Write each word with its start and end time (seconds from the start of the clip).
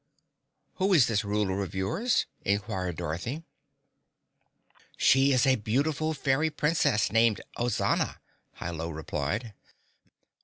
"Who 0.77 0.93
is 0.93 1.05
this 1.05 1.23
ruler 1.23 1.61
of 1.61 1.75
yours?" 1.75 2.25
inquired 2.43 2.97
Dorothy. 2.97 3.43
"She 4.97 5.31
is 5.31 5.45
a 5.45 5.57
beautiful 5.57 6.15
Fairy 6.15 6.49
Princess, 6.49 7.11
named 7.11 7.39
Ozana," 7.55 8.17
Hi 8.53 8.71
Lo 8.71 8.89
replied. 8.89 9.53